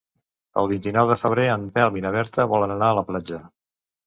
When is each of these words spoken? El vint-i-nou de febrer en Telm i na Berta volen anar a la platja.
El 0.61 0.69
vint-i-nou 0.71 1.11
de 1.11 1.17
febrer 1.23 1.45
en 1.57 1.67
Telm 1.75 2.01
i 2.01 2.03
na 2.07 2.13
Berta 2.17 2.47
volen 2.55 2.75
anar 2.79 2.89
a 2.89 2.97
la 3.03 3.05
platja. 3.13 3.41